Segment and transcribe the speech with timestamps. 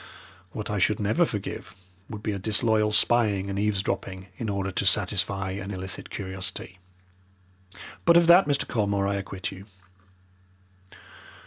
[0.51, 1.75] What I should never forgive
[2.09, 6.79] would be a disloyal spying and eavesdropping in order to satisfy an illicit curiosity.
[8.03, 8.67] But of that, Mr.
[8.67, 9.65] Colmore, I acquit you.